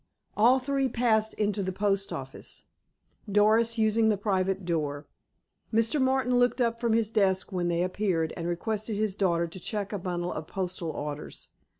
All 0.35 0.57
three 0.57 0.89
passed 0.89 1.35
into 1.35 1.61
the 1.61 1.71
post 1.71 2.11
office, 2.11 2.63
Doris 3.31 3.77
using 3.77 4.09
the 4.09 4.17
private 4.17 4.65
door. 4.65 5.05
Mr. 5.71 6.01
Martin 6.01 6.39
looked 6.39 6.59
up 6.59 6.79
from 6.79 6.93
his 6.93 7.11
desk 7.11 7.51
when 7.51 7.67
they 7.67 7.83
appeared, 7.83 8.33
and 8.35 8.47
requested 8.47 8.95
his 8.97 9.15
daughter 9.15 9.45
to 9.45 9.59
check 9.59 9.93
a 9.93 9.99
bundle 9.99 10.33
of 10.33 10.47
postal 10.47 10.89
orders. 10.89 11.49